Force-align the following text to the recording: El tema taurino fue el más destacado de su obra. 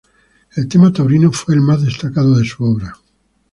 El 0.55 0.67
tema 0.67 0.91
taurino 0.91 1.31
fue 1.31 1.53
el 1.53 1.61
más 1.61 1.83
destacado 1.83 2.35
de 2.35 2.43
su 2.43 2.63
obra. 2.65 2.95